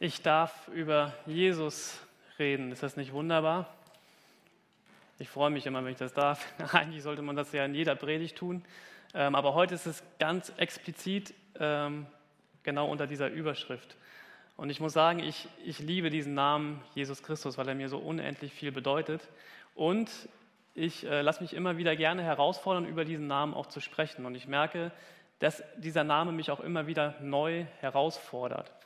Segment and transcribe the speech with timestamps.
[0.00, 1.98] Ich darf über Jesus
[2.38, 2.70] reden.
[2.70, 3.68] Ist das nicht wunderbar?
[5.18, 6.46] Ich freue mich immer, wenn ich das darf.
[6.72, 8.64] Eigentlich sollte man das ja in jeder Predigt tun.
[9.12, 12.06] Ähm, aber heute ist es ganz explizit ähm,
[12.62, 13.96] genau unter dieser Überschrift.
[14.56, 17.98] Und ich muss sagen, ich, ich liebe diesen Namen Jesus Christus, weil er mir so
[17.98, 19.28] unendlich viel bedeutet.
[19.74, 20.12] Und
[20.76, 24.26] ich äh, lasse mich immer wieder gerne herausfordern, über diesen Namen auch zu sprechen.
[24.26, 24.92] Und ich merke,
[25.40, 28.77] dass dieser Name mich auch immer wieder neu herausfordert.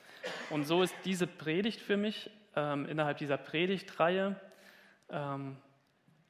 [0.50, 4.36] Und so ist diese Predigt für mich ähm, innerhalb dieser Predigtreihe
[5.10, 5.56] ähm,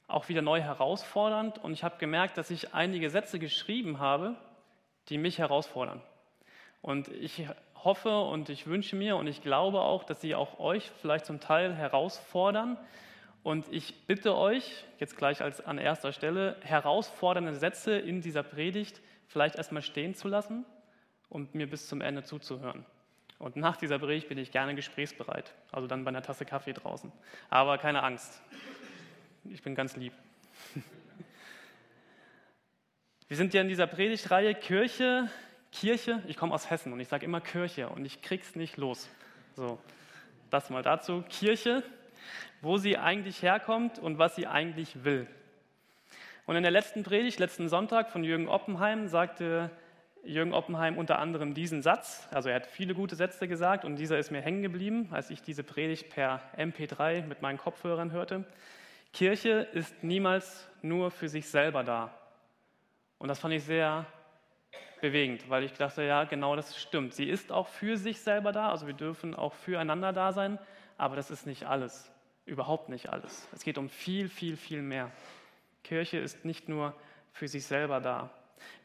[0.07, 1.57] auch wieder neu herausfordernd.
[1.57, 4.35] Und ich habe gemerkt, dass ich einige Sätze geschrieben habe,
[5.09, 6.01] die mich herausfordern.
[6.81, 7.47] Und ich
[7.83, 11.39] hoffe und ich wünsche mir und ich glaube auch, dass sie auch euch vielleicht zum
[11.39, 12.77] Teil herausfordern.
[13.43, 19.01] Und ich bitte euch, jetzt gleich als an erster Stelle, herausfordernde Sätze in dieser Predigt
[19.27, 20.65] vielleicht erstmal stehen zu lassen
[21.27, 22.85] und mir bis zum Ende zuzuhören.
[23.43, 27.11] Und nach dieser Predigt bin ich gerne gesprächsbereit, also dann bei einer Tasse Kaffee draußen.
[27.49, 28.41] Aber keine Angst,
[29.43, 30.13] ich bin ganz lieb.
[33.27, 35.29] Wir sind ja in dieser Predigtreihe Kirche,
[35.73, 39.09] Kirche, ich komme aus Hessen und ich sage immer Kirche und ich krieg's nicht los.
[39.57, 39.77] So,
[40.49, 41.25] das mal dazu.
[41.27, 41.83] Kirche,
[42.61, 45.27] wo sie eigentlich herkommt und was sie eigentlich will.
[46.45, 49.69] Und in der letzten Predigt, letzten Sonntag von Jürgen Oppenheim, sagte
[50.23, 52.27] Jürgen Oppenheim unter anderem diesen Satz.
[52.31, 55.41] Also er hat viele gute Sätze gesagt und dieser ist mir hängen geblieben, als ich
[55.41, 58.45] diese Predigt per MP3 mit meinen Kopfhörern hörte.
[59.11, 62.17] Kirche ist niemals nur für sich selber da.
[63.19, 64.05] Und das fand ich sehr
[65.01, 67.13] bewegend, weil ich dachte, ja, genau das stimmt.
[67.13, 70.57] Sie ist auch für sich selber da, also wir dürfen auch füreinander da sein,
[70.97, 72.09] aber das ist nicht alles,
[72.45, 73.47] überhaupt nicht alles.
[73.51, 75.11] Es geht um viel, viel, viel mehr.
[75.83, 76.95] Kirche ist nicht nur
[77.33, 78.29] für sich selber da.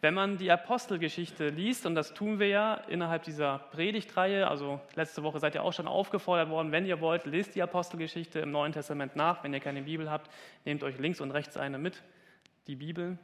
[0.00, 5.22] Wenn man die Apostelgeschichte liest, und das tun wir ja innerhalb dieser Predigtreihe, also letzte
[5.22, 8.72] Woche seid ihr auch schon aufgefordert worden, wenn ihr wollt, lest die Apostelgeschichte im Neuen
[8.72, 9.42] Testament nach.
[9.42, 10.30] Wenn ihr keine Bibel habt,
[10.64, 12.02] nehmt euch links und rechts eine mit,
[12.66, 13.18] die Bibel,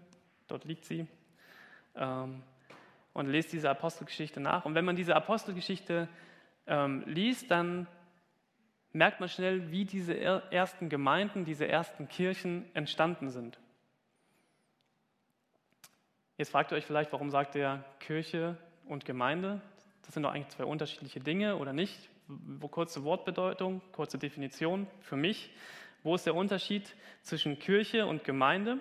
[0.49, 1.07] dort liegt sie,
[1.97, 2.43] ähm,
[3.13, 4.65] und lest diese Apostelgeschichte nach.
[4.65, 6.09] Und wenn man diese Apostelgeschichte
[6.67, 7.87] ähm, liest, dann
[8.93, 13.59] merkt man schnell, wie diese ersten Gemeinden, diese ersten Kirchen entstanden sind.
[16.37, 18.57] Jetzt fragt ihr euch vielleicht, warum sagt er Kirche
[18.87, 19.61] und Gemeinde?
[20.03, 22.09] Das sind doch eigentlich zwei unterschiedliche Dinge oder nicht?
[22.73, 25.51] Kurze Wortbedeutung, kurze Definition für mich.
[26.03, 28.81] Wo ist der Unterschied zwischen Kirche und Gemeinde?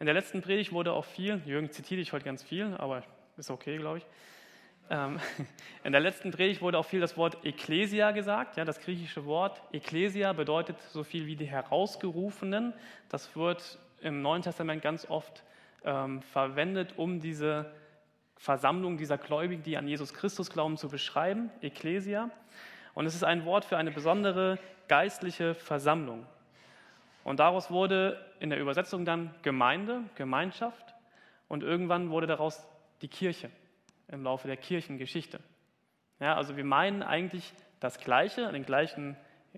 [0.00, 3.02] In der letzten Predigt wurde auch viel, Jürgen zitiert ich heute ganz viel, aber
[3.38, 4.06] ist okay, glaube ich.
[4.90, 5.18] Ähm,
[5.82, 8.58] in der letzten Predigt wurde auch viel das Wort Ekklesia gesagt.
[8.58, 12.74] Ja, das griechische Wort Ekklesia bedeutet so viel wie die Herausgerufenen.
[13.08, 15.42] Das wird im Neuen Testament ganz oft
[15.84, 17.72] ähm, verwendet, um diese
[18.36, 22.30] Versammlung dieser Gläubigen, die an Jesus Christus glauben, zu beschreiben, Ecclesia.
[22.94, 26.26] Und es ist ein Wort für eine besondere geistliche Versammlung.
[27.24, 30.94] Und daraus wurde in der Übersetzung dann Gemeinde, Gemeinschaft
[31.48, 32.66] und irgendwann wurde daraus
[33.02, 33.50] die Kirche
[34.08, 35.40] im Laufe der Kirchengeschichte.
[36.20, 39.16] Ja, also wir meinen eigentlich das Gleiche, den gleichen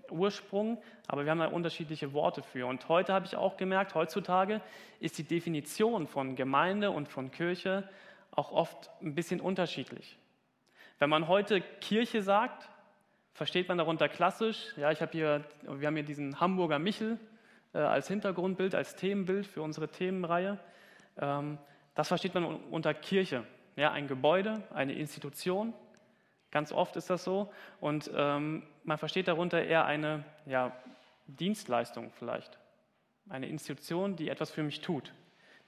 [0.09, 2.67] Ursprung, aber wir haben da unterschiedliche Worte für.
[2.67, 4.61] Und heute habe ich auch gemerkt, heutzutage
[4.99, 7.87] ist die Definition von Gemeinde und von Kirche
[8.31, 10.17] auch oft ein bisschen unterschiedlich.
[10.99, 12.69] Wenn man heute Kirche sagt,
[13.33, 17.17] versteht man darunter klassisch, ja, ich habe hier, wir haben hier diesen Hamburger Michel
[17.73, 20.59] äh, als Hintergrundbild, als Themenbild für unsere Themenreihe.
[21.17, 21.57] Ähm,
[21.95, 23.43] das versteht man unter Kirche,
[23.75, 25.73] ja, ein Gebäude, eine Institution,
[26.51, 27.51] Ganz oft ist das so.
[27.79, 30.75] Und ähm, man versteht darunter eher eine ja,
[31.27, 32.57] Dienstleistung vielleicht.
[33.29, 35.13] Eine Institution, die etwas für mich tut.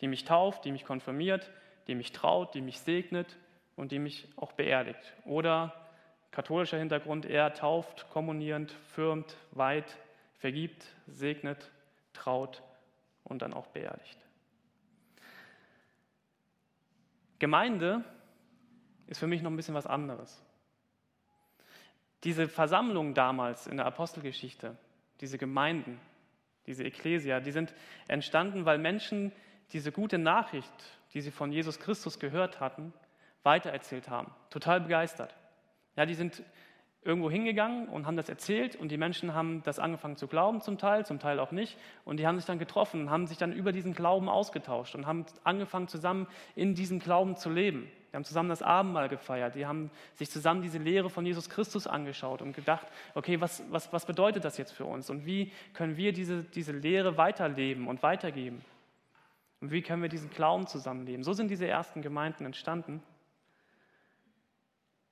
[0.01, 1.51] Die mich tauft, die mich konfirmiert,
[1.85, 3.37] die mich traut, die mich segnet
[3.75, 5.13] und die mich auch beerdigt.
[5.23, 5.71] Oder
[6.31, 9.97] katholischer Hintergrund eher tauft, kommunierend, firmt, weiht,
[10.39, 11.69] vergibt, segnet,
[12.13, 12.63] traut
[13.23, 14.17] und dann auch beerdigt.
[17.37, 18.03] Gemeinde
[19.05, 20.43] ist für mich noch ein bisschen was anderes.
[22.23, 24.77] Diese Versammlung damals in der Apostelgeschichte,
[25.21, 25.99] diese Gemeinden,
[26.67, 27.73] diese Ekklesia, die sind
[28.07, 29.31] entstanden, weil Menschen
[29.73, 30.73] diese gute Nachricht,
[31.13, 32.93] die sie von Jesus Christus gehört hatten,
[33.43, 34.31] weitererzählt haben.
[34.49, 35.35] Total begeistert.
[35.95, 36.43] Ja, die sind
[37.03, 40.77] irgendwo hingegangen und haben das erzählt und die Menschen haben das angefangen zu glauben zum
[40.77, 41.77] Teil, zum Teil auch nicht.
[42.05, 45.25] Und die haben sich dann getroffen haben sich dann über diesen Glauben ausgetauscht und haben
[45.43, 47.91] angefangen zusammen in diesem Glauben zu leben.
[48.11, 49.55] Die haben zusammen das Abendmahl gefeiert.
[49.55, 52.85] Die haben sich zusammen diese Lehre von Jesus Christus angeschaut und gedacht,
[53.15, 55.09] okay, was, was, was bedeutet das jetzt für uns?
[55.09, 58.65] Und wie können wir diese, diese Lehre weiterleben und weitergeben?
[59.61, 61.23] Und wie können wir diesen Glauben zusammenleben?
[61.23, 63.01] So sind diese ersten Gemeinden entstanden.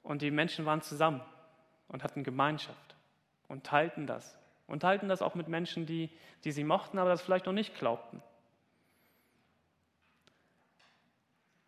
[0.04, 1.22] Und die Menschen waren zusammen.
[1.90, 2.96] und hatten Gemeinschaft
[3.48, 4.38] und teilten das.
[4.68, 6.10] Und teilten das auch mit Menschen, die,
[6.44, 8.22] die sie mochten, aber das vielleicht noch nicht glaubten.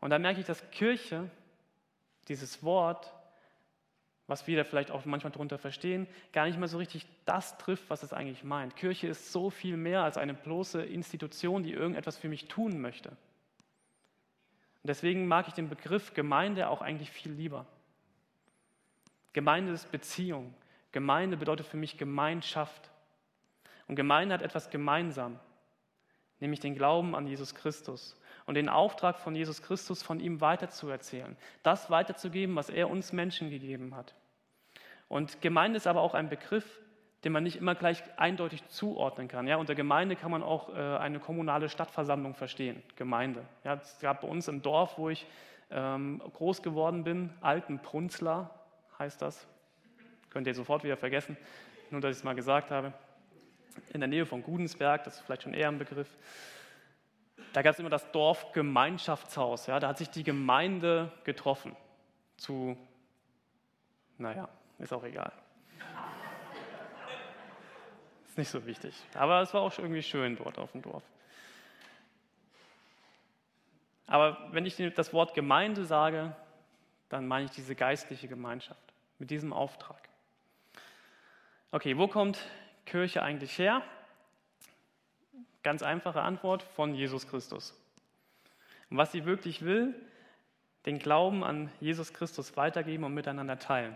[0.02, 1.30] Und da merke ich, dass Kirche,
[2.28, 3.14] dieses Wort,
[4.28, 7.90] was wir da vielleicht auch manchmal darunter verstehen, gar nicht mehr so richtig das trifft,
[7.90, 8.76] was es eigentlich meint.
[8.76, 13.10] Kirche ist so viel mehr als eine bloße Institution, die irgendetwas für mich tun möchte.
[13.10, 17.68] Und deswegen mag ich den Begriff Gemeinde auch eigentlich viel lieber.
[19.34, 20.54] Gemeinde ist Beziehung.
[20.92, 22.90] Gemeinde bedeutet für mich Gemeinschaft.
[23.88, 25.40] Und Gemeinde hat etwas gemeinsam,
[26.40, 28.16] nämlich den Glauben an Jesus Christus
[28.52, 33.50] und den Auftrag von Jesus Christus von ihm weiterzuerzählen, das weiterzugeben, was er uns Menschen
[33.50, 34.14] gegeben hat.
[35.08, 36.82] Und Gemeinde ist aber auch ein Begriff,
[37.24, 39.48] den man nicht immer gleich eindeutig zuordnen kann.
[39.48, 43.46] Ja, unter Gemeinde kann man auch äh, eine kommunale Stadtversammlung verstehen, Gemeinde.
[43.64, 45.26] Ja, es gab bei uns im Dorf, wo ich
[45.70, 48.50] ähm, groß geworden bin, Altenprunzler
[49.00, 49.48] heißt das.
[50.30, 51.38] Könnt ihr sofort wieder vergessen,
[51.90, 52.92] nur dass ich es mal gesagt habe.
[53.94, 56.18] In der Nähe von Gudensberg, das ist vielleicht schon eher ein Begriff.
[57.54, 59.68] Da gab es immer das Dorfgemeinschaftshaus.
[59.68, 61.76] Ja, da hat sich die Gemeinde getroffen
[62.38, 62.78] zu,
[64.18, 64.48] naja,
[64.80, 65.32] ist auch egal.
[68.28, 68.96] Ist nicht so wichtig.
[69.14, 71.04] Aber es war auch irgendwie schön dort auf dem Dorf.
[74.08, 76.36] Aber wenn ich das Wort Gemeinde sage,
[77.10, 80.10] dann meine ich diese geistliche Gemeinschaft mit diesem Auftrag.
[81.72, 82.40] Okay, wo kommt
[82.86, 83.82] Kirche eigentlich her?
[85.64, 87.78] Ganz einfache Antwort von Jesus Christus.
[88.90, 89.96] Und was sie wirklich will,
[90.86, 93.96] den Glauben an Jesus Christus weitergeben und miteinander teilen.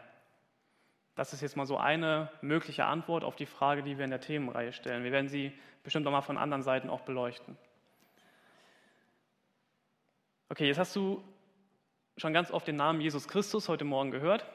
[1.15, 4.21] Das ist jetzt mal so eine mögliche Antwort auf die Frage, die wir in der
[4.21, 5.03] Themenreihe stellen.
[5.03, 5.51] Wir werden sie
[5.83, 7.57] bestimmt auch mal von anderen Seiten auch beleuchten.
[10.49, 11.23] Okay, jetzt hast du
[12.17, 14.45] schon ganz oft den Namen Jesus Christus heute Morgen gehört.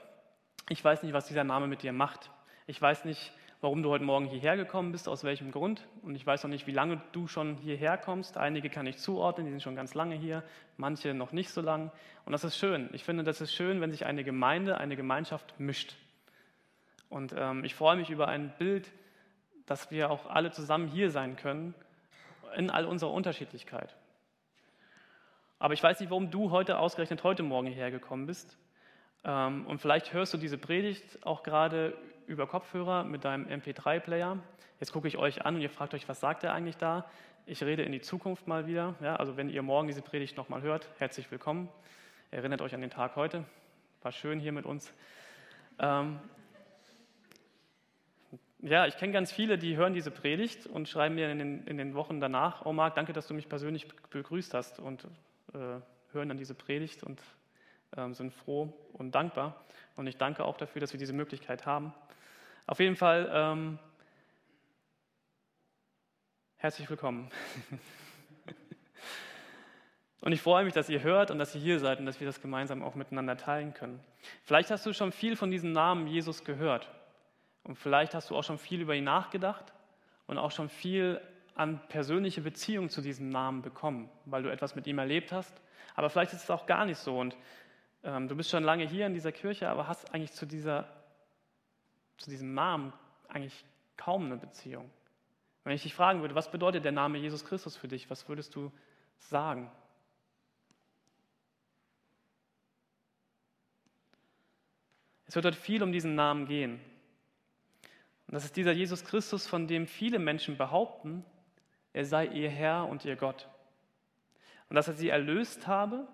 [0.68, 2.30] Ich weiß nicht, was dieser Name mit dir macht.
[2.66, 5.86] Ich weiß nicht, warum du heute Morgen hierher gekommen bist, aus welchem Grund.
[6.02, 8.36] Und ich weiß auch nicht, wie lange du schon hierher kommst.
[8.36, 10.42] Einige kann ich zuordnen, die sind schon ganz lange hier,
[10.76, 11.92] manche noch nicht so lang.
[12.24, 12.88] Und das ist schön.
[12.92, 15.96] Ich finde, das ist schön, wenn sich eine Gemeinde, eine Gemeinschaft mischt.
[17.10, 18.90] Und ähm, ich freue mich über ein Bild,
[19.66, 21.74] dass wir auch alle zusammen hier sein können,
[22.56, 23.94] in all unserer Unterschiedlichkeit.
[25.58, 28.56] Aber ich weiß nicht, warum du heute ausgerechnet heute Morgen hierher gekommen bist.
[29.22, 31.94] Ähm, und vielleicht hörst du diese Predigt auch gerade
[32.30, 34.38] über Kopfhörer mit deinem MP3-Player.
[34.78, 37.10] Jetzt gucke ich euch an und ihr fragt euch, was sagt er eigentlich da?
[37.44, 38.94] Ich rede in die Zukunft mal wieder.
[39.02, 41.68] Ja, also wenn ihr morgen diese Predigt nochmal hört, herzlich willkommen.
[42.30, 43.44] Erinnert euch an den Tag heute.
[44.02, 44.94] War schön hier mit uns.
[45.80, 46.20] Ähm,
[48.60, 51.78] ja, ich kenne ganz viele, die hören diese Predigt und schreiben mir in den, in
[51.78, 55.04] den Wochen danach, oh Marc, danke, dass du mich persönlich begrüßt hast und
[55.52, 55.80] äh,
[56.12, 57.20] hören dann diese Predigt und
[58.12, 59.64] sind froh und dankbar.
[59.96, 61.92] Und ich danke auch dafür, dass wir diese Möglichkeit haben.
[62.66, 63.78] Auf jeden Fall ähm,
[66.56, 67.30] herzlich willkommen.
[70.20, 72.26] und ich freue mich, dass ihr hört und dass ihr hier seid und dass wir
[72.26, 74.00] das gemeinsam auch miteinander teilen können.
[74.44, 76.88] Vielleicht hast du schon viel von diesem Namen Jesus gehört.
[77.64, 79.72] Und vielleicht hast du auch schon viel über ihn nachgedacht
[80.26, 81.20] und auch schon viel
[81.56, 85.60] an persönliche Beziehung zu diesem Namen bekommen, weil du etwas mit ihm erlebt hast.
[85.94, 87.18] Aber vielleicht ist es auch gar nicht so.
[87.18, 87.40] Und ähm,
[88.02, 90.88] du bist schon lange hier in dieser Kirche, aber hast eigentlich zu dieser
[92.20, 92.92] zu diesem Namen
[93.28, 93.64] eigentlich
[93.96, 94.90] kaum eine Beziehung.
[95.64, 98.54] Wenn ich dich fragen würde, was bedeutet der Name Jesus Christus für dich, was würdest
[98.54, 98.70] du
[99.18, 99.70] sagen?
[105.26, 106.80] Es wird heute viel um diesen Namen gehen.
[108.26, 111.24] Und das ist dieser Jesus Christus, von dem viele Menschen behaupten,
[111.92, 113.48] er sei ihr Herr und ihr Gott.
[114.68, 116.06] Und dass er sie erlöst habe,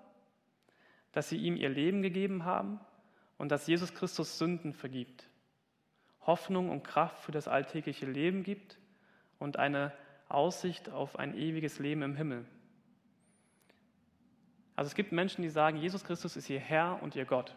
[1.16, 2.78] dass sie ihm ihr Leben gegeben haben
[3.38, 5.26] und dass Jesus Christus Sünden vergibt.
[6.26, 8.78] Hoffnung und Kraft für das alltägliche Leben gibt
[9.38, 9.94] und eine
[10.28, 12.44] Aussicht auf ein ewiges Leben im Himmel.
[14.74, 17.56] Also es gibt Menschen, die sagen, Jesus Christus ist ihr Herr und ihr Gott.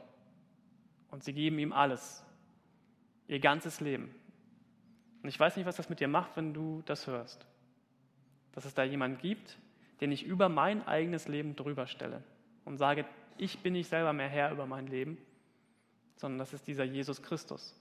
[1.11, 2.23] Und sie geben ihm alles,
[3.27, 4.15] ihr ganzes Leben.
[5.21, 7.45] Und ich weiß nicht, was das mit dir macht, wenn du das hörst.
[8.53, 9.59] Dass es da jemanden gibt,
[9.99, 12.23] den ich über mein eigenes Leben drüber stelle
[12.63, 13.05] und sage,
[13.39, 15.17] ich bin nicht selber mehr Herr über mein Leben,
[16.15, 17.75] sondern das ist dieser Jesus Christus.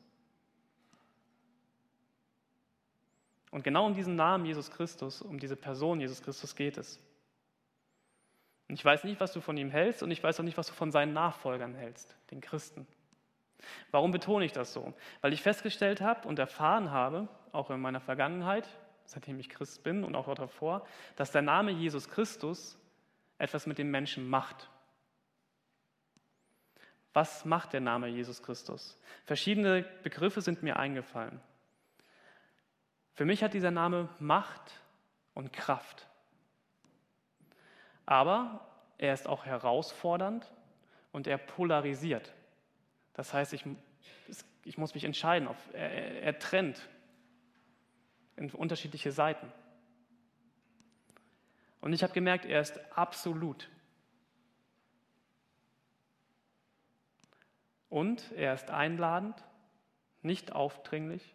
[3.50, 7.00] Und genau um diesen Namen Jesus Christus, um diese Person Jesus Christus geht es.
[8.68, 10.66] Und ich weiß nicht, was du von ihm hältst und ich weiß auch nicht, was
[10.66, 12.86] du von seinen Nachfolgern hältst, den Christen.
[13.90, 14.92] Warum betone ich das so?
[15.22, 18.68] Weil ich festgestellt habe und erfahren habe, auch in meiner Vergangenheit,
[19.06, 20.86] seitdem ich Christ bin und auch davor,
[21.16, 22.78] dass der Name Jesus Christus
[23.38, 24.68] etwas mit dem Menschen macht.
[27.12, 28.98] Was macht der Name Jesus Christus?
[29.24, 31.40] Verschiedene Begriffe sind mir eingefallen.
[33.14, 34.80] Für mich hat dieser Name Macht
[35.34, 36.06] und Kraft.
[38.06, 38.66] Aber
[38.98, 40.50] er ist auch herausfordernd
[41.12, 42.32] und er polarisiert.
[43.14, 43.64] Das heißt, ich,
[44.64, 45.48] ich muss mich entscheiden.
[45.72, 46.88] Er, er trennt
[48.36, 49.52] in unterschiedliche Seiten.
[51.80, 53.68] Und ich habe gemerkt, er ist absolut.
[57.88, 59.42] Und er ist einladend,
[60.22, 61.34] nicht aufdringlich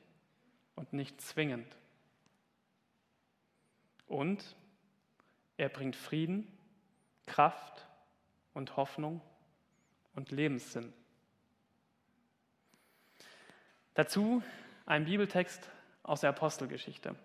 [0.75, 1.77] und nicht zwingend.
[4.07, 4.55] Und
[5.57, 6.47] er bringt Frieden,
[7.25, 7.87] Kraft
[8.53, 9.21] und Hoffnung
[10.15, 10.93] und Lebenssinn.
[13.95, 14.43] Dazu
[14.85, 15.69] ein Bibeltext
[16.03, 17.15] aus der Apostelgeschichte.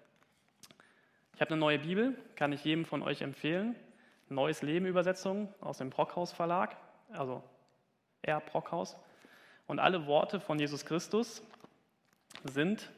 [1.35, 3.77] Ich habe eine neue Bibel, kann ich jedem von euch empfehlen.
[4.29, 6.77] Neues Leben Übersetzung aus dem Brockhaus Verlag,
[7.11, 7.43] also
[8.23, 8.41] R.
[8.41, 8.97] Brockhaus.
[9.69, 11.43] Und alle Worte von Jesus Christus
[12.43, 12.91] sind,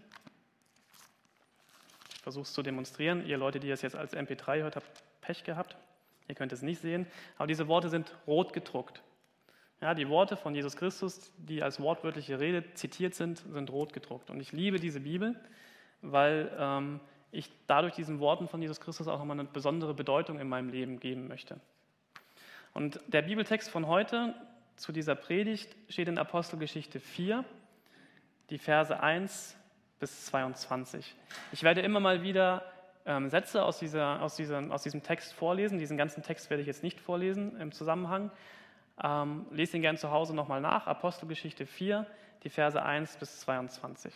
[2.14, 5.44] ich versuche es zu demonstrieren, ihr Leute, die es jetzt als MP3 hört, habt Pech
[5.44, 5.76] gehabt.
[6.28, 9.02] Ihr könnt es nicht sehen, aber diese Worte sind rot gedruckt.
[9.80, 14.30] Ja, die Worte von Jesus Christus, die als wortwörtliche Rede zitiert sind, sind rot gedruckt.
[14.30, 15.34] Und ich liebe diese Bibel,
[16.02, 17.00] weil ähm,
[17.32, 21.00] ich dadurch diesen Worten von Jesus Christus auch nochmal eine besondere Bedeutung in meinem Leben
[21.00, 21.58] geben möchte.
[22.74, 24.34] Und der Bibeltext von heute
[24.80, 27.44] zu dieser Predigt steht in Apostelgeschichte 4,
[28.48, 29.54] die Verse 1
[29.98, 31.14] bis 22.
[31.52, 32.64] Ich werde immer mal wieder
[33.04, 35.78] ähm, Sätze aus, dieser, aus, dieser, aus diesem Text vorlesen.
[35.78, 38.30] Diesen ganzen Text werde ich jetzt nicht vorlesen im Zusammenhang.
[39.04, 40.86] Ähm, lest ihn gerne zu Hause nochmal nach.
[40.86, 42.06] Apostelgeschichte 4,
[42.42, 44.14] die Verse 1 bis 22.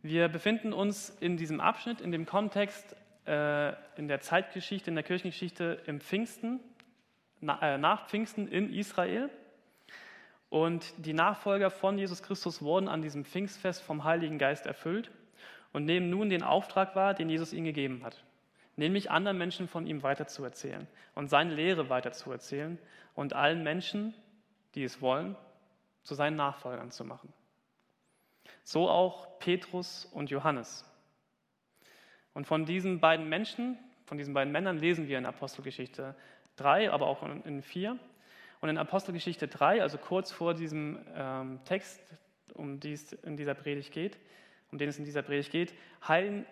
[0.00, 2.96] Wir befinden uns in diesem Abschnitt, in dem Kontext,
[3.26, 6.60] äh, in der Zeitgeschichte, in der Kirchengeschichte im Pfingsten,
[7.44, 9.30] nach Pfingsten in Israel.
[10.48, 15.10] Und die Nachfolger von Jesus Christus wurden an diesem Pfingstfest vom Heiligen Geist erfüllt
[15.72, 18.22] und nehmen nun den Auftrag wahr, den Jesus ihnen gegeben hat,
[18.76, 22.78] nämlich anderen Menschen von ihm weiterzuerzählen und seine Lehre weiterzuerzählen
[23.14, 24.14] und allen Menschen,
[24.74, 25.36] die es wollen,
[26.04, 27.32] zu seinen Nachfolgern zu machen.
[28.62, 30.88] So auch Petrus und Johannes.
[32.32, 36.14] Und von diesen beiden Menschen, von diesen beiden Männern lesen wir in Apostelgeschichte
[36.56, 37.98] 3, aber auch in 4.
[38.60, 42.00] Und in Apostelgeschichte 3, also kurz vor diesem ähm, Text,
[42.54, 44.18] um die es in dieser Predigt geht,
[44.70, 45.74] um den es in dieser Predigt geht,
[46.06, 46.46] heilen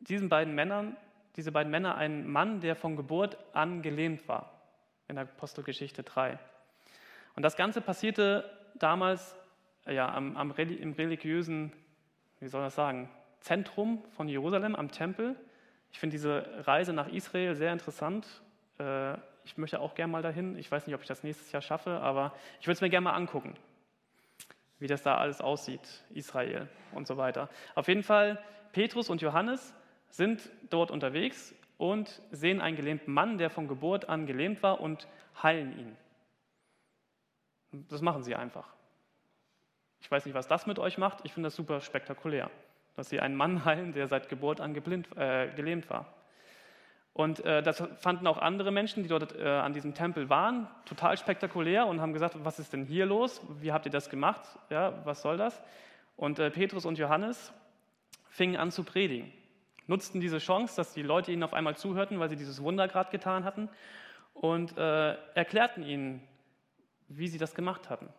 [0.00, 0.96] diesen beiden Männern,
[1.36, 4.60] diese beiden Männer einen Mann, der von Geburt an gelähmt war,
[5.08, 6.38] in Apostelgeschichte 3.
[7.34, 9.36] Und das Ganze passierte damals
[9.86, 11.72] ja, am, am, im religiösen,
[12.40, 13.08] wie soll das sagen,
[13.40, 15.36] Zentrum von Jerusalem, am Tempel.
[15.92, 18.26] Ich finde diese Reise nach Israel sehr interessant.
[18.78, 20.58] Äh, ich möchte auch gerne mal dahin.
[20.58, 23.04] Ich weiß nicht, ob ich das nächstes Jahr schaffe, aber ich würde es mir gerne
[23.04, 23.54] mal angucken,
[24.80, 27.48] wie das da alles aussieht, Israel und so weiter.
[27.76, 29.72] Auf jeden Fall, Petrus und Johannes
[30.10, 35.06] sind dort unterwegs und sehen einen gelähmten Mann, der von Geburt an gelähmt war, und
[35.40, 35.96] heilen ihn.
[37.88, 38.74] Das machen sie einfach.
[40.00, 41.20] Ich weiß nicht, was das mit euch macht.
[41.24, 42.50] Ich finde das super spektakulär,
[42.96, 46.12] dass sie einen Mann heilen, der seit Geburt an geblind, äh, gelähmt war.
[47.16, 51.16] Und äh, das fanden auch andere Menschen, die dort äh, an diesem Tempel waren, total
[51.16, 53.40] spektakulär und haben gesagt, was ist denn hier los?
[53.58, 54.42] Wie habt ihr das gemacht?
[54.68, 55.62] Ja, was soll das?
[56.18, 57.54] Und äh, Petrus und Johannes
[58.28, 59.32] fingen an zu predigen,
[59.86, 63.10] nutzten diese Chance, dass die Leute ihnen auf einmal zuhörten, weil sie dieses Wunder gerade
[63.10, 63.70] getan hatten
[64.34, 66.20] und äh, erklärten ihnen,
[67.08, 68.10] wie sie das gemacht hatten.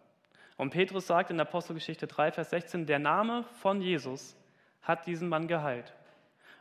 [0.56, 4.36] Und Petrus sagt in Apostelgeschichte 3, Vers 16, der Name von Jesus
[4.82, 5.94] hat diesen Mann geheilt.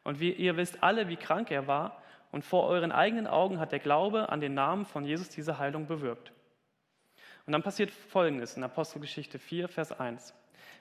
[0.04, 3.72] Und wie, ihr wisst alle, wie krank er war und vor euren eigenen Augen hat
[3.72, 6.32] der Glaube an den Namen von Jesus diese Heilung bewirkt.
[7.46, 10.34] Und dann passiert Folgendes in Apostelgeschichte 4, Vers 1.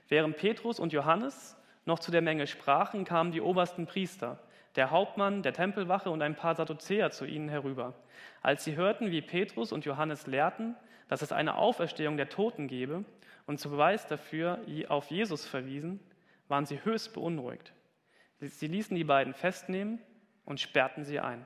[0.09, 4.39] Während Petrus und Johannes noch zu der Menge sprachen, kamen die obersten Priester,
[4.75, 7.93] der Hauptmann der Tempelwache und ein paar Sadduzäer zu ihnen herüber.
[8.41, 10.75] Als sie hörten, wie Petrus und Johannes lehrten,
[11.07, 13.05] dass es eine Auferstehung der Toten gebe
[13.45, 14.59] und zu Beweis dafür
[14.89, 15.99] auf Jesus verwiesen,
[16.47, 17.73] waren sie höchst beunruhigt.
[18.39, 19.99] Sie ließen die beiden festnehmen
[20.45, 21.45] und sperrten sie ein.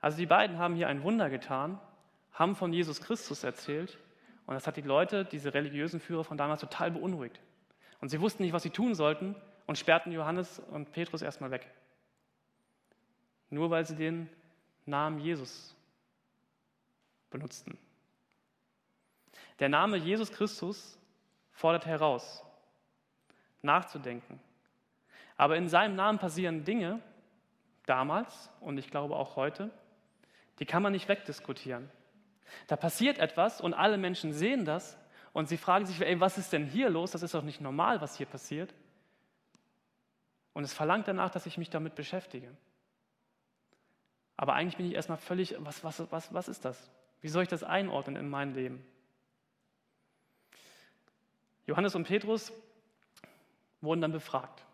[0.00, 1.80] Also die beiden haben hier ein Wunder getan,
[2.32, 3.98] haben von Jesus Christus erzählt
[4.46, 7.40] und das hat die Leute, diese religiösen Führer von damals total beunruhigt.
[8.00, 9.34] Und sie wussten nicht, was sie tun sollten
[9.66, 11.70] und sperrten Johannes und Petrus erstmal weg.
[13.48, 14.28] Nur weil sie den
[14.84, 15.74] Namen Jesus
[17.30, 17.78] benutzten.
[19.58, 20.98] Der Name Jesus Christus
[21.52, 22.44] fordert heraus,
[23.62, 24.40] nachzudenken,
[25.36, 27.00] aber in seinem Namen passieren Dinge,
[27.86, 29.70] damals und ich glaube auch heute,
[30.60, 31.90] Die kann man nicht wegdiskutieren.
[32.68, 34.96] Da passiert etwas und alle Menschen sehen das
[35.32, 37.10] und sie fragen sich, ey, was ist denn hier los?
[37.10, 38.72] Das ist doch nicht normal, was hier passiert.
[40.52, 42.56] Und es verlangt danach, dass ich mich damit beschäftige.
[44.36, 46.90] Aber eigentlich bin ich erstmal völlig, was, was, was, was ist das?
[47.20, 48.86] Wie soll ich das einordnen in mein Leben?
[51.66, 52.52] Johannes und Petrus
[53.80, 54.64] wurden dann befragt.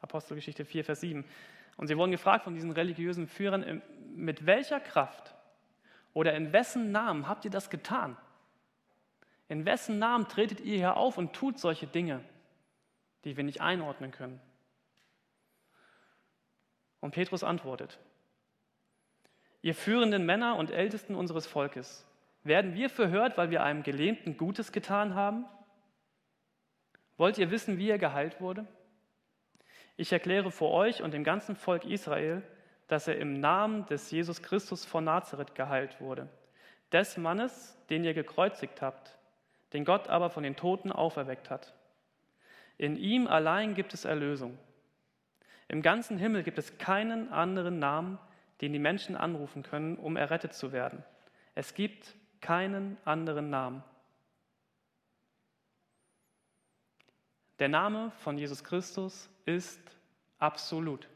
[0.00, 1.24] Apostelgeschichte 4, Vers 7.
[1.76, 3.82] Und sie wurden gefragt von diesen religiösen Führern,
[4.14, 5.34] mit welcher Kraft
[6.12, 8.16] oder in wessen Namen habt ihr das getan?
[9.48, 12.24] In wessen Namen tretet ihr hier auf und tut solche Dinge,
[13.24, 14.40] die wir nicht einordnen können?
[17.00, 17.98] Und Petrus antwortet,
[19.62, 22.04] ihr führenden Männer und Ältesten unseres Volkes,
[22.44, 25.44] werden wir verhört, weil wir einem Gelähmten Gutes getan haben?
[27.16, 28.66] Wollt ihr wissen, wie er geheilt wurde?
[30.00, 32.42] Ich erkläre vor euch und dem ganzen Volk Israel,
[32.86, 36.28] dass er im Namen des Jesus Christus von Nazareth geheilt wurde,
[36.92, 39.18] des Mannes, den ihr gekreuzigt habt,
[39.72, 41.74] den Gott aber von den Toten auferweckt hat.
[42.76, 44.56] In ihm allein gibt es Erlösung.
[45.66, 48.20] Im ganzen Himmel gibt es keinen anderen Namen,
[48.60, 51.02] den die Menschen anrufen können, um errettet zu werden.
[51.56, 53.82] Es gibt keinen anderen Namen.
[57.58, 59.80] Der Name von Jesus Christus ist
[60.38, 61.08] absolut.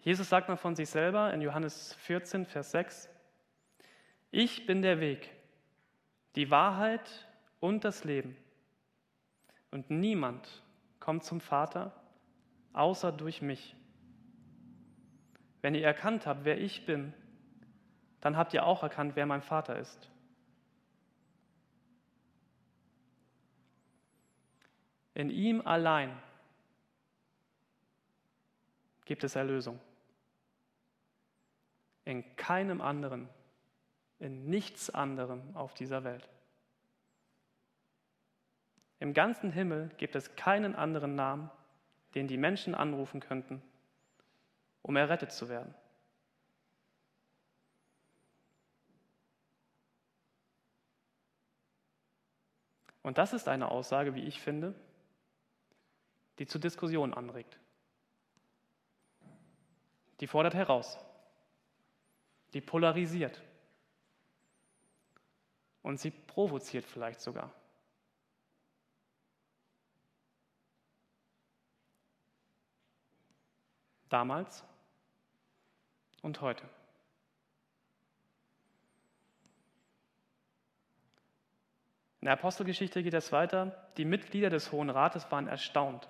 [0.00, 3.10] Jesus sagt mal von sich selber in Johannes 14, Vers 6,
[4.30, 5.30] ich bin der Weg,
[6.34, 7.28] die Wahrheit
[7.60, 8.36] und das Leben.
[9.70, 10.62] Und niemand
[10.98, 11.92] kommt zum Vater
[12.72, 13.76] außer durch mich.
[15.60, 17.12] Wenn ihr erkannt habt, wer ich bin,
[18.20, 20.10] dann habt ihr auch erkannt, wer mein Vater ist.
[25.18, 26.16] In ihm allein
[29.04, 29.80] gibt es Erlösung.
[32.04, 33.28] In keinem anderen,
[34.20, 36.28] in nichts anderem auf dieser Welt.
[39.00, 41.50] Im ganzen Himmel gibt es keinen anderen Namen,
[42.14, 43.60] den die Menschen anrufen könnten,
[44.82, 45.74] um errettet zu werden.
[53.02, 54.76] Und das ist eine Aussage, wie ich finde,
[56.38, 57.58] die zu Diskussionen anregt.
[60.20, 60.98] Die fordert heraus.
[62.54, 63.42] Die polarisiert.
[65.82, 67.52] Und sie provoziert vielleicht sogar.
[74.08, 74.64] Damals
[76.22, 76.68] und heute.
[82.20, 83.90] In der Apostelgeschichte geht es weiter.
[83.96, 86.08] Die Mitglieder des Hohen Rates waren erstaunt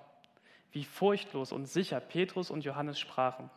[0.71, 3.49] wie furchtlos und sicher Petrus und Johannes sprachen.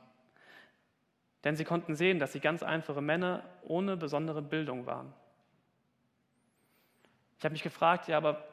[1.44, 5.12] Denn sie konnten sehen, dass sie ganz einfache Männer ohne besondere Bildung waren.
[7.38, 8.46] Ich habe mich gefragt, ja, aber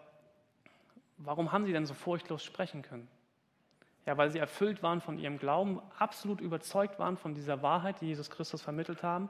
[1.18, 3.08] warum haben sie denn so furchtlos sprechen können?
[4.06, 8.08] Ja, weil sie erfüllt waren von ihrem Glauben, absolut überzeugt waren von dieser Wahrheit, die
[8.08, 9.30] Jesus Christus vermittelt haben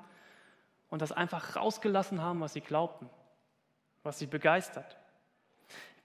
[0.90, 3.10] und das einfach rausgelassen haben, was sie glaubten,
[4.04, 4.98] was sie begeistert.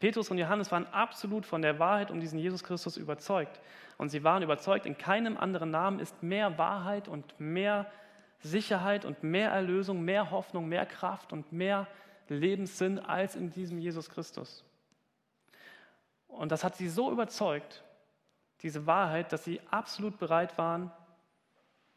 [0.01, 3.61] Petrus und Johannes waren absolut von der Wahrheit um diesen Jesus Christus überzeugt.
[3.97, 7.91] Und sie waren überzeugt, in keinem anderen Namen ist mehr Wahrheit und mehr
[8.41, 11.87] Sicherheit und mehr Erlösung, mehr Hoffnung, mehr Kraft und mehr
[12.29, 14.65] Lebenssinn als in diesem Jesus Christus.
[16.27, 17.85] Und das hat sie so überzeugt,
[18.63, 20.91] diese Wahrheit, dass sie absolut bereit waren,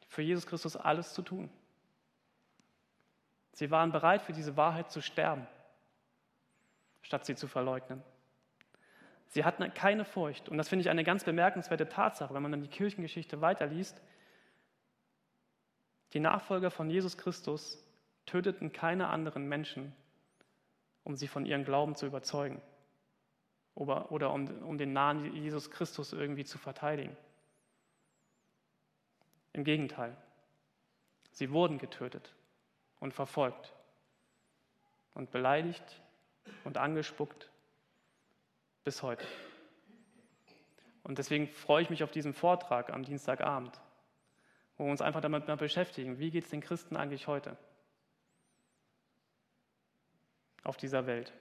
[0.08, 1.50] für Jesus Christus alles zu tun.
[3.54, 5.48] Sie waren bereit, für diese Wahrheit zu sterben
[7.08, 8.04] statt sie zu verleugnen.
[9.28, 10.50] Sie hatten keine Furcht.
[10.50, 14.02] Und das finde ich eine ganz bemerkenswerte Tatsache, wenn man dann die Kirchengeschichte weiterliest.
[16.12, 17.82] Die Nachfolger von Jesus Christus
[18.26, 19.96] töteten keine anderen Menschen,
[21.06, 22.62] um sie von ihrem Glauben zu überzeugen
[23.74, 27.16] oder, oder um, um den Namen Jesus Christus irgendwie zu verteidigen.
[29.54, 30.18] Im Gegenteil,
[31.32, 32.36] sie wurden getötet
[33.00, 33.74] und verfolgt
[35.14, 36.02] und beleidigt
[36.64, 37.50] und angespuckt
[38.84, 39.26] bis heute.
[41.04, 43.80] Und deswegen freue ich mich auf diesen Vortrag am Dienstagabend,
[44.78, 47.58] wo wir uns einfach damit mal beschäftigen, wie geht es den Christen eigentlich heute
[50.64, 51.32] auf dieser Welt.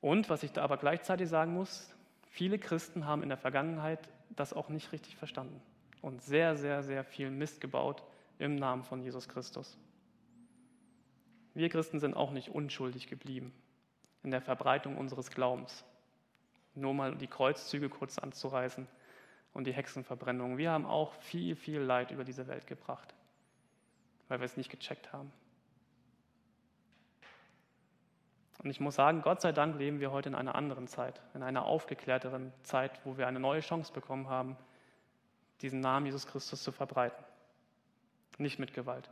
[0.00, 1.94] Und was ich da aber gleichzeitig sagen muss,
[2.30, 5.60] viele Christen haben in der Vergangenheit das auch nicht richtig verstanden
[6.00, 8.02] und sehr, sehr, sehr viel Mist gebaut
[8.38, 9.76] im Namen von Jesus Christus.
[11.54, 13.52] Wir Christen sind auch nicht unschuldig geblieben
[14.22, 15.84] in der Verbreitung unseres Glaubens.
[16.74, 18.86] Nur mal die Kreuzzüge kurz anzureißen.
[19.52, 20.58] und die Hexenverbrennung.
[20.58, 23.14] Wir haben auch viel, viel Leid über diese Welt gebracht,
[24.28, 25.32] weil wir es nicht gecheckt haben.
[28.62, 31.42] Und ich muss sagen, Gott sei Dank leben wir heute in einer anderen Zeit, in
[31.42, 34.56] einer aufgeklärteren Zeit, wo wir eine neue Chance bekommen haben,
[35.62, 37.24] diesen Namen Jesus Christus zu verbreiten.
[38.36, 39.10] Nicht mit Gewalt.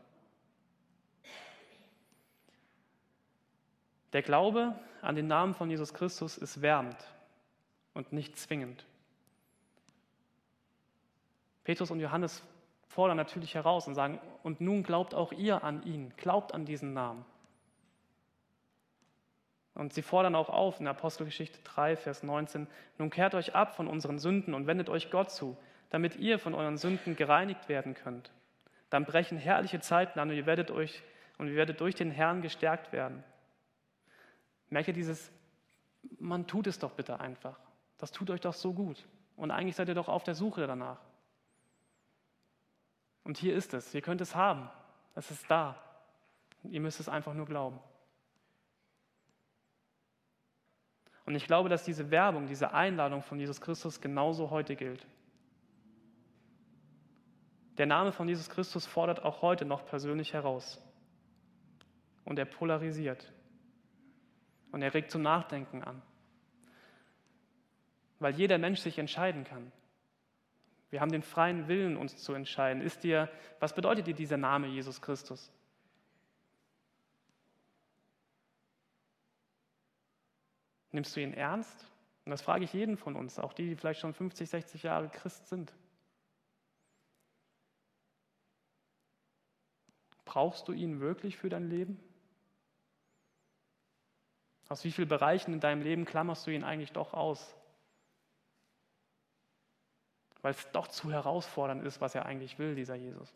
[4.13, 6.97] Der Glaube an den Namen von Jesus Christus ist wärmend
[7.95, 8.85] und nicht zwingend.
[11.65, 12.43] Petrus und Johannes
[12.87, 16.95] fordern natürlich heraus und sagen, und nun glaubt auch ihr an ihn, glaubt an diesen
[16.95, 17.25] Namen.
[19.75, 22.67] Und sie fordern auch auf in Apostelgeschichte 3, Vers 19,
[22.97, 25.57] nun kehrt euch ab von unseren Sünden und wendet euch Gott zu,
[25.91, 28.33] damit ihr von euren Sünden gereinigt werden könnt.
[28.91, 31.03] Dann brechen herrliche Zeiten an und ihr werdet, euch,
[31.37, 33.23] und ihr werdet durch den Herrn gestärkt werden.
[34.71, 35.31] Merkt ihr dieses,
[36.19, 37.59] man tut es doch bitte einfach.
[37.99, 39.07] Das tut euch doch so gut.
[39.37, 41.01] Und eigentlich seid ihr doch auf der Suche danach.
[43.25, 44.71] Und hier ist es, ihr könnt es haben.
[45.15, 45.77] Es ist da.
[46.65, 47.79] Ihr müsst es einfach nur glauben.
[51.25, 55.07] Und ich glaube, dass diese Werbung, diese Einladung von Jesus Christus genauso heute gilt.
[57.77, 60.81] Der Name von Jesus Christus fordert auch heute noch persönlich heraus.
[62.25, 63.31] Und er polarisiert.
[64.71, 66.03] Und er regt zum Nachdenken an.
[68.19, 69.73] Weil jeder Mensch sich entscheiden kann.
[70.91, 72.83] Wir haben den freien Willen, uns zu entscheiden.
[72.83, 75.53] Ist dir, was bedeutet dir dieser Name Jesus Christus?
[80.91, 81.87] Nimmst du ihn ernst?
[82.25, 85.09] Und das frage ich jeden von uns, auch die, die vielleicht schon 50, 60 Jahre
[85.09, 85.73] Christ sind.
[90.25, 91.99] Brauchst du ihn wirklich für dein Leben?
[94.69, 97.55] Aus wie vielen Bereichen in deinem Leben klammerst du ihn eigentlich doch aus?
[100.43, 103.33] Weil es doch zu herausfordernd ist, was er eigentlich will, dieser Jesus.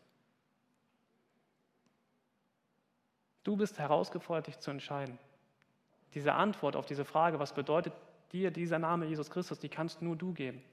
[3.43, 5.17] Du bist herausgefordert, dich zu entscheiden.
[6.13, 7.93] Diese Antwort auf diese Frage, was bedeutet
[8.31, 10.63] dir dieser Name Jesus Christus, die kannst nur du geben.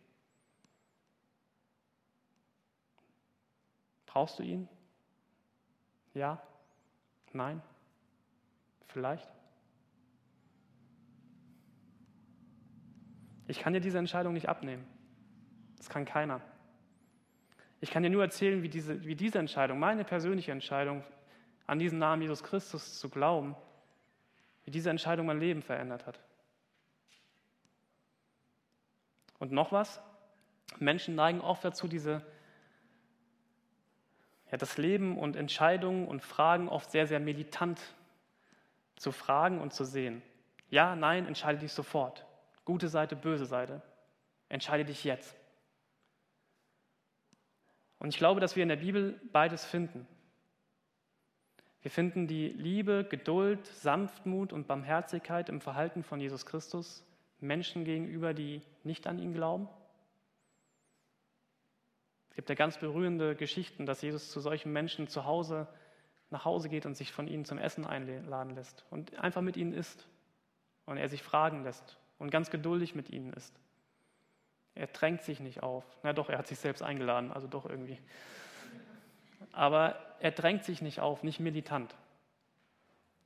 [4.06, 4.68] Brauchst du ihn?
[6.14, 6.40] Ja?
[7.32, 7.62] Nein?
[8.88, 9.28] Vielleicht?
[13.50, 14.86] Ich kann dir diese Entscheidung nicht abnehmen.
[15.76, 16.40] Das kann keiner.
[17.80, 21.02] Ich kann dir nur erzählen, wie diese, wie diese Entscheidung, meine persönliche Entscheidung,
[21.66, 23.56] an diesen Namen Jesus Christus zu glauben,
[24.64, 26.20] wie diese Entscheidung mein Leben verändert hat.
[29.40, 30.00] Und noch was,
[30.78, 32.24] Menschen neigen oft dazu, diese,
[34.52, 37.80] ja, das Leben und Entscheidungen und Fragen oft sehr, sehr militant
[38.94, 40.22] zu fragen und zu sehen.
[40.68, 42.29] Ja, nein, entscheide dich sofort.
[42.70, 43.82] Gute Seite, böse Seite.
[44.48, 45.34] Entscheide dich jetzt.
[47.98, 50.06] Und ich glaube, dass wir in der Bibel beides finden.
[51.82, 57.04] Wir finden die Liebe, Geduld, Sanftmut und Barmherzigkeit im Verhalten von Jesus Christus
[57.40, 59.68] Menschen gegenüber, die nicht an ihn glauben.
[62.28, 65.66] Es gibt ja ganz berührende Geschichten, dass Jesus zu solchen Menschen zu Hause
[66.30, 69.72] nach Hause geht und sich von ihnen zum Essen einladen lässt und einfach mit ihnen
[69.72, 70.06] isst
[70.86, 73.52] und er sich fragen lässt und ganz geduldig mit ihnen ist.
[74.76, 75.84] Er drängt sich nicht auf.
[76.04, 77.98] Na doch, er hat sich selbst eingeladen, also doch irgendwie
[79.52, 81.94] aber er drängt sich nicht auf, nicht militant.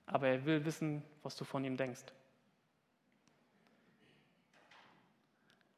[0.07, 2.05] Aber er will wissen, was du von ihm denkst.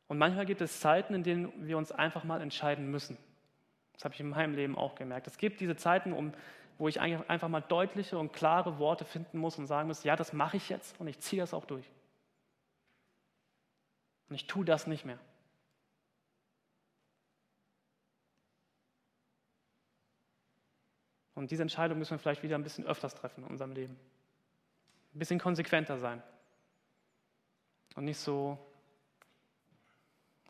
[0.09, 3.17] Und manchmal gibt es Zeiten, in denen wir uns einfach mal entscheiden müssen.
[3.93, 5.27] Das habe ich in meinem Leben auch gemerkt.
[5.27, 6.33] Es gibt diese Zeiten, um,
[6.79, 10.33] wo ich einfach mal deutliche und klare Worte finden muss und sagen muss, ja, das
[10.33, 11.91] mache ich jetzt und ich ziehe das auch durch.
[14.29, 15.19] Und ich tue das nicht mehr.
[21.35, 23.95] Und diese Entscheidung müssen wir vielleicht wieder ein bisschen öfters treffen in unserem Leben.
[25.15, 26.23] Ein bisschen konsequenter sein.
[27.95, 28.59] Und nicht so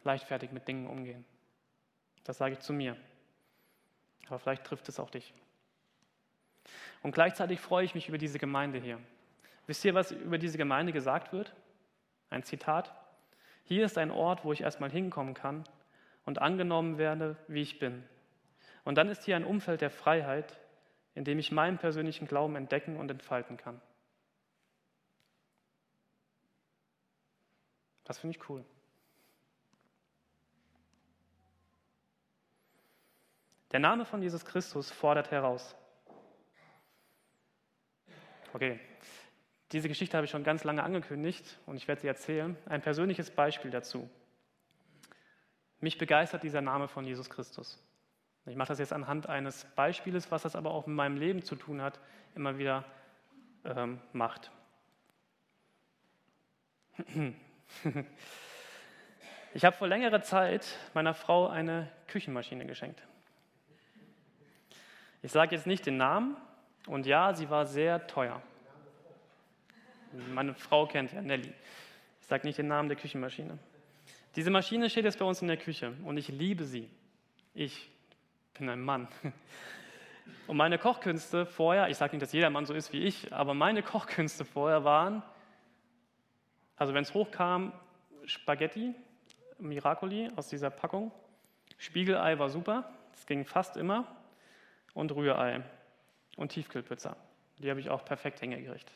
[0.04, 1.24] leichtfertig mit Dingen umgehen.
[2.24, 2.96] Das sage ich zu mir.
[4.28, 5.34] Aber vielleicht trifft es auch dich.
[7.02, 9.00] Und gleichzeitig freue ich mich über diese Gemeinde hier.
[9.66, 11.54] Wisst ihr, was über diese Gemeinde gesagt wird?
[12.30, 12.92] Ein Zitat.
[13.66, 15.64] Hier ist ein Ort, wo ich erstmal hinkommen kann
[16.24, 18.04] und angenommen werde, wie ich bin.
[18.84, 20.58] Und dann ist hier ein Umfeld der Freiheit,
[21.14, 23.80] in dem ich meinen persönlichen Glauben entdecken und entfalten kann.
[28.04, 28.64] Das finde ich cool.
[33.72, 35.74] Der Name von Jesus Christus fordert heraus.
[38.52, 38.78] Okay,
[39.72, 42.56] diese Geschichte habe ich schon ganz lange angekündigt und ich werde sie erzählen.
[42.66, 44.08] Ein persönliches Beispiel dazu.
[45.80, 47.82] Mich begeistert dieser Name von Jesus Christus.
[48.46, 51.56] Ich mache das jetzt anhand eines Beispieles, was das aber auch mit meinem Leben zu
[51.56, 51.98] tun hat,
[52.36, 52.84] immer wieder
[53.64, 54.52] ähm, macht.
[59.52, 63.02] Ich habe vor längerer Zeit meiner Frau eine Küchenmaschine geschenkt.
[65.22, 66.36] Ich sage jetzt nicht den Namen
[66.86, 68.42] und ja, sie war sehr teuer.
[70.34, 71.52] Meine Frau kennt ja Nelly.
[72.20, 73.58] Ich sage nicht den Namen der Küchenmaschine.
[74.34, 76.90] Diese Maschine steht jetzt bei uns in der Küche und ich liebe sie.
[77.54, 77.88] Ich
[78.54, 79.08] bin ein Mann.
[80.48, 83.54] Und meine Kochkünste vorher, ich sage nicht, dass jeder Mann so ist wie ich, aber
[83.54, 85.22] meine Kochkünste vorher waren,
[86.76, 87.72] also wenn es hochkam,
[88.24, 88.94] Spaghetti,
[89.58, 91.12] Miracoli aus dieser Packung,
[91.78, 94.16] Spiegelei war super, das ging fast immer,
[94.94, 95.62] und Rührei
[96.36, 97.16] und Tiefkühlpizza.
[97.58, 98.90] Die habe ich auch perfekt hingekriegt.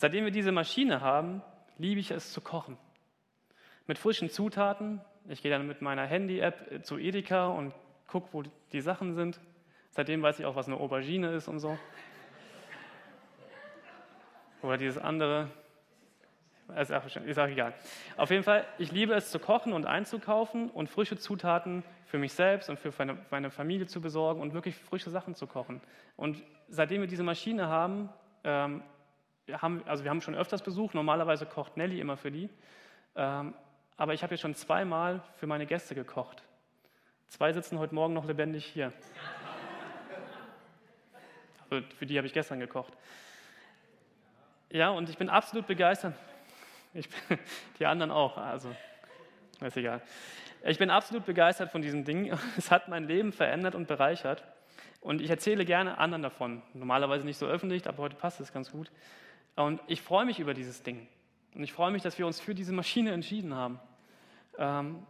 [0.00, 1.42] Seitdem wir diese Maschine haben,
[1.76, 2.78] liebe ich es zu kochen.
[3.86, 5.02] Mit frischen Zutaten.
[5.28, 7.74] Ich gehe dann mit meiner Handy-App zu Edeka und
[8.06, 9.38] gucke, wo die Sachen sind.
[9.90, 11.78] Seitdem weiß ich auch, was eine Aubergine ist und so.
[14.62, 15.50] Oder dieses andere.
[16.74, 17.74] Ist auch, ist auch egal.
[18.16, 22.32] Auf jeden Fall, ich liebe es zu kochen und einzukaufen und frische Zutaten für mich
[22.32, 25.82] selbst und für meine, meine Familie zu besorgen und wirklich frische Sachen zu kochen.
[26.16, 28.08] Und seitdem wir diese Maschine haben,
[28.44, 28.82] ähm,
[29.58, 32.48] haben, also wir haben schon öfters Besuch, normalerweise kocht Nelly immer für die,
[33.16, 33.54] ähm,
[33.96, 36.42] aber ich habe jetzt schon zweimal für meine Gäste gekocht.
[37.28, 38.92] Zwei sitzen heute Morgen noch lebendig hier.
[41.70, 42.92] Also für die habe ich gestern gekocht.
[44.70, 46.14] Ja, und ich bin absolut begeistert.
[46.94, 47.08] Ich,
[47.78, 48.74] die anderen auch, also
[49.60, 50.02] ist egal.
[50.64, 52.36] Ich bin absolut begeistert von diesem Ding.
[52.56, 54.44] Es hat mein Leben verändert und bereichert.
[55.00, 56.62] Und ich erzähle gerne anderen davon.
[56.74, 58.90] Normalerweise nicht so öffentlich, aber heute passt es ganz gut.
[59.56, 61.06] Und ich freue mich über dieses Ding.
[61.54, 63.80] Und ich freue mich, dass wir uns für diese Maschine entschieden haben.
[64.58, 65.06] Ähm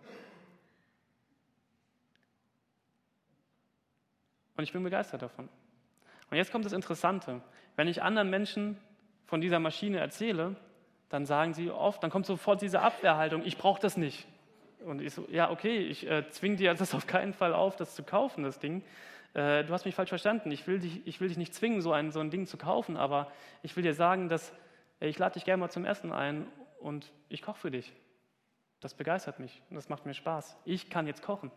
[4.57, 5.49] und ich bin begeistert davon.
[6.31, 7.43] Und jetzt kommt das Interessante.
[7.77, 8.79] Wenn ich anderen Menschen
[9.27, 10.57] von dieser Maschine erzähle,
[11.09, 14.27] dann sagen sie oft, dann kommt sofort diese Abwehrhaltung, ich brauche das nicht.
[14.85, 17.95] Und ich so, ja, okay, ich äh, zwinge dir das auf keinen Fall auf, das
[17.95, 18.83] zu kaufen, das Ding.
[19.35, 20.51] Äh, du hast mich falsch verstanden.
[20.51, 22.97] Ich will, dich, ich will dich nicht zwingen, so ein, so ein Ding zu kaufen,
[22.97, 23.31] aber
[23.63, 24.53] ich will dir sagen, dass
[25.01, 26.47] äh, ich lade dich gerne mal zum Essen ein
[26.81, 27.93] und ich koche für dich.
[28.81, 30.57] Das begeistert mich und das macht mir Spaß.
[30.65, 31.51] Ich kann jetzt kochen.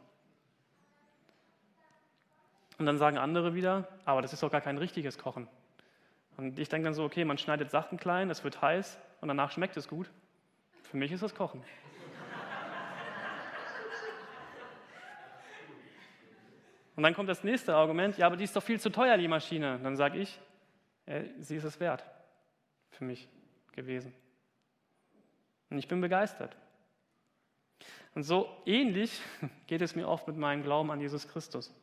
[2.78, 5.48] Und dann sagen andere wieder, aber das ist doch gar kein richtiges Kochen.
[6.38, 9.52] Und ich denke dann so, okay, man schneidet Sachen klein, es wird heiß und danach
[9.52, 10.10] schmeckt es gut.
[10.84, 11.64] Für mich ist das Kochen.
[16.96, 19.28] Und dann kommt das nächste Argument, ja, aber die ist doch viel zu teuer, die
[19.28, 19.80] Maschine.
[19.82, 20.40] dann sage ich,
[21.08, 22.04] ja, sie ist es wert
[22.92, 23.28] für mich
[23.72, 24.14] gewesen.
[25.70, 26.56] Und ich bin begeistert.
[28.16, 29.20] Und so ähnlich
[29.68, 31.74] geht es mir oft mit meinem Glauben an Jesus Christus.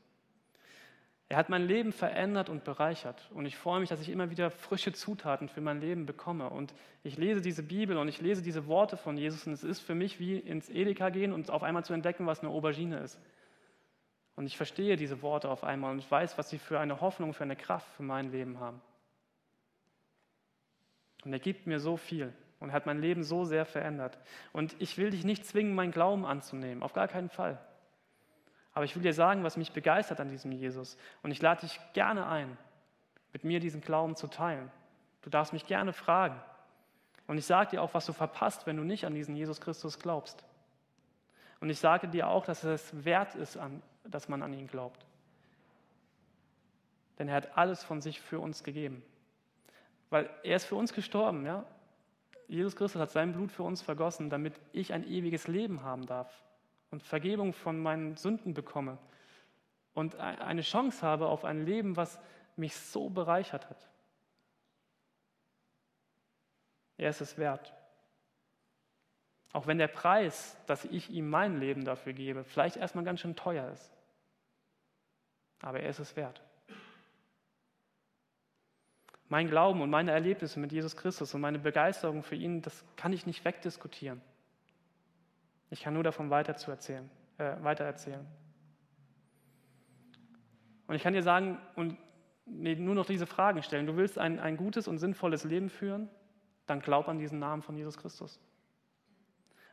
[1.28, 3.30] Er hat mein Leben verändert und bereichert.
[3.32, 6.50] Und ich freue mich, dass ich immer wieder frische Zutaten für mein Leben bekomme.
[6.50, 9.46] Und ich lese diese Bibel und ich lese diese Worte von Jesus.
[9.46, 12.40] Und es ist für mich wie ins Edeka gehen und auf einmal zu entdecken, was
[12.40, 13.20] eine Aubergine ist.
[14.36, 17.34] Und ich verstehe diese Worte auf einmal und ich weiß, was sie für eine Hoffnung,
[17.34, 18.80] für eine Kraft für mein Leben haben.
[21.24, 24.18] Und er gibt mir so viel und hat mein Leben so sehr verändert.
[24.52, 27.58] Und ich will dich nicht zwingen, meinen Glauben anzunehmen, auf gar keinen Fall.
[28.72, 30.96] Aber ich will dir sagen, was mich begeistert an diesem Jesus.
[31.22, 32.56] Und ich lade dich gerne ein,
[33.32, 34.70] mit mir diesen Glauben zu teilen.
[35.22, 36.40] Du darfst mich gerne fragen.
[37.26, 39.98] Und ich sage dir auch, was du verpasst, wenn du nicht an diesen Jesus Christus
[39.98, 40.44] glaubst.
[41.60, 43.58] Und ich sage dir auch, dass es wert ist,
[44.04, 45.06] dass man an ihn glaubt.
[47.18, 49.02] Denn er hat alles von sich für uns gegeben.
[50.08, 51.64] Weil er ist für uns gestorben, ja.
[52.48, 56.42] Jesus Christus hat sein Blut für uns vergossen, damit ich ein ewiges Leben haben darf
[56.90, 58.98] und Vergebung von meinen Sünden bekomme
[59.94, 62.18] und eine Chance habe auf ein Leben, was
[62.56, 63.88] mich so bereichert hat.
[66.96, 67.74] Er ist es wert.
[69.52, 73.34] Auch wenn der Preis, dass ich ihm mein Leben dafür gebe, vielleicht erstmal ganz schön
[73.34, 73.90] teuer ist.
[75.62, 76.42] Aber er ist es wert.
[79.28, 83.12] Mein Glauben und meine Erlebnisse mit Jesus Christus und meine Begeisterung für ihn, das kann
[83.12, 84.20] ich nicht wegdiskutieren.
[85.70, 86.54] Ich kann nur davon weiter,
[87.38, 87.94] äh, weiter.
[90.88, 91.96] Und ich kann dir sagen und
[92.44, 93.86] nee, nur noch diese Fragen stellen.
[93.86, 96.08] Du willst ein, ein gutes und sinnvolles Leben führen,
[96.66, 98.40] dann glaub an diesen Namen von Jesus Christus.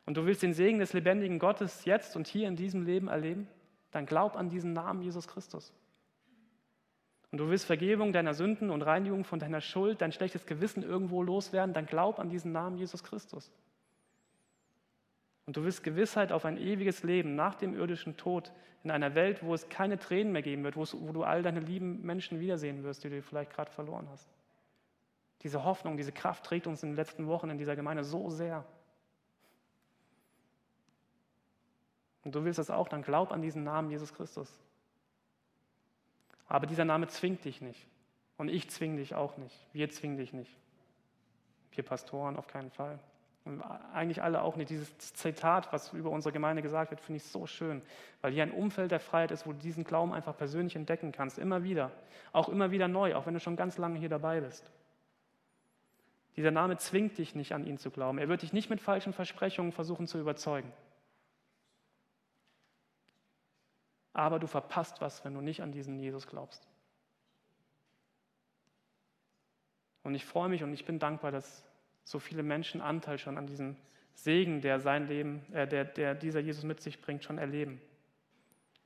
[0.08, 3.48] Und du willst den Segen des lebendigen Gottes jetzt und hier in diesem Leben erleben,
[3.91, 5.74] dann glaub an diesen Namen Jesus Christus.
[7.30, 11.22] Und du willst Vergebung deiner Sünden und Reinigung von deiner Schuld, dein schlechtes Gewissen irgendwo
[11.22, 13.52] loswerden, dann glaub an diesen Namen Jesus Christus.
[15.46, 18.54] Und du wirst Gewissheit auf ein ewiges Leben nach dem irdischen Tod
[18.86, 22.02] in einer Welt, wo es keine Tränen mehr geben wird, wo du all deine lieben
[22.02, 24.30] Menschen wiedersehen wirst, die du vielleicht gerade verloren hast.
[25.41, 28.65] Diese Hoffnung, diese Kraft trägt uns in den letzten Wochen in dieser Gemeinde so sehr.
[32.28, 34.52] Und du willst das auch, dann glaub an diesen Namen Jesus Christus.
[36.50, 37.88] Aber dieser Name zwingt dich nicht.
[38.36, 39.56] Und ich zwinge dich auch nicht.
[39.72, 40.52] Wir zwingen dich nicht.
[41.72, 43.00] Wir Pastoren auf keinen Fall.
[43.46, 43.62] Und
[43.94, 44.70] eigentlich alle auch nicht.
[44.70, 47.82] Dieses Zitat, was über unsere Gemeinde gesagt wird, finde ich so schön,
[48.20, 51.38] weil hier ein Umfeld der Freiheit ist, wo du diesen Glauben einfach persönlich entdecken kannst,
[51.38, 51.94] immer wieder.
[52.34, 54.70] Auch immer wieder neu, auch wenn du schon ganz lange hier dabei bist.
[56.36, 58.18] Dieser Name zwingt dich nicht an ihn zu glauben.
[58.18, 60.74] Er wird dich nicht mit falschen Versprechungen versuchen zu überzeugen.
[64.17, 66.67] Aber du verpasst was, wenn du nicht an diesen Jesus glaubst.
[70.01, 71.63] Und ich freue mich und ich bin dankbar, dass
[72.03, 73.75] so viele Menschen Anteil schon an diesem
[74.15, 77.80] Segen, der sein Leben, äh, der, der dieser Jesus mit sich bringt, schon erleben.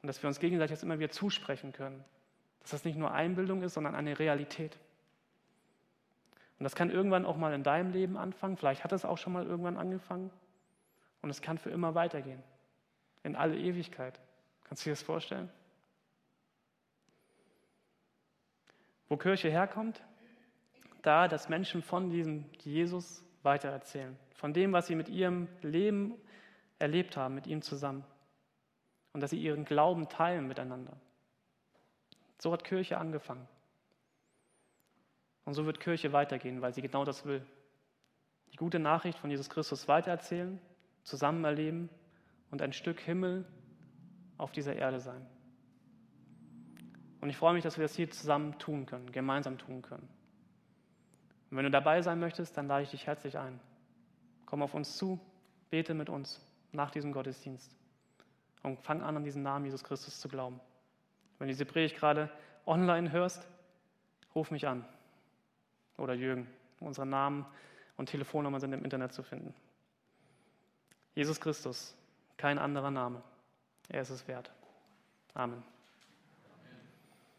[0.01, 2.03] Und dass wir uns gegenseitig das immer wieder zusprechen können.
[2.59, 4.77] Dass das nicht nur Einbildung ist, sondern eine Realität.
[6.59, 8.57] Und das kann irgendwann auch mal in deinem Leben anfangen.
[8.57, 10.29] Vielleicht hat es auch schon mal irgendwann angefangen.
[11.21, 12.43] Und es kann für immer weitergehen.
[13.23, 14.19] In alle Ewigkeit.
[14.71, 15.49] Kannst du dir das vorstellen?
[19.09, 20.01] Wo Kirche herkommt,
[21.01, 26.15] da, dass Menschen von diesem Jesus weitererzählen, von dem, was sie mit ihrem Leben
[26.79, 28.05] erlebt haben, mit ihm zusammen.
[29.11, 30.95] Und dass sie ihren Glauben teilen miteinander.
[32.37, 33.49] So hat Kirche angefangen.
[35.43, 37.45] Und so wird Kirche weitergehen, weil sie genau das will.
[38.53, 40.61] Die gute Nachricht von Jesus Christus weitererzählen,
[41.03, 41.89] zusammen erleben
[42.51, 43.45] und ein Stück Himmel
[44.41, 45.25] auf dieser Erde sein.
[47.21, 50.09] Und ich freue mich, dass wir das hier zusammen tun können, gemeinsam tun können.
[51.49, 53.59] Und wenn du dabei sein möchtest, dann lade ich dich herzlich ein.
[54.47, 55.19] Komm auf uns zu,
[55.69, 57.75] bete mit uns nach diesem Gottesdienst
[58.63, 60.59] und fang an, an diesen Namen Jesus Christus zu glauben.
[61.37, 62.29] Wenn du diese Predigt gerade
[62.65, 63.47] online hörst,
[64.33, 64.85] ruf mich an.
[65.97, 66.47] Oder Jürgen.
[66.79, 67.45] Unsere Namen
[67.97, 69.53] und Telefonnummern sind im Internet zu finden.
[71.13, 71.95] Jesus Christus,
[72.37, 73.21] kein anderer Name.
[73.89, 74.51] Er ist es wert.
[75.33, 75.63] Amen.